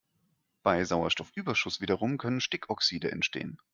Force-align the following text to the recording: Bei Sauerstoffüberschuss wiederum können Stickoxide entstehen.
Bei 0.63 0.83
Sauerstoffüberschuss 0.83 1.79
wiederum 1.79 2.17
können 2.17 2.41
Stickoxide 2.41 3.11
entstehen. 3.11 3.59